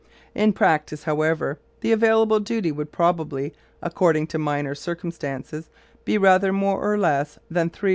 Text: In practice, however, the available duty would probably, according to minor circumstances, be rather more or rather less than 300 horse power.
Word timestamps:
In 0.33 0.51
practice, 0.53 1.03
however, 1.03 1.59
the 1.81 1.91
available 1.91 2.39
duty 2.39 2.71
would 2.71 2.91
probably, 2.91 3.53
according 3.83 4.25
to 4.33 4.39
minor 4.39 4.73
circumstances, 4.73 5.69
be 6.05 6.17
rather 6.17 6.51
more 6.51 6.79
or 6.81 6.93
rather 6.97 7.01
less 7.01 7.39
than 7.51 7.69
300 7.69 7.69
horse 7.69 7.81
power. 7.81 7.89